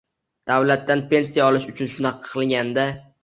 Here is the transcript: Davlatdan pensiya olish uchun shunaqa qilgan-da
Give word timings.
Davlatdan 0.51 1.03
pensiya 1.11 1.45
olish 1.51 1.69
uchun 1.73 1.91
shunaqa 1.97 2.31
qilgan-da 2.33 2.89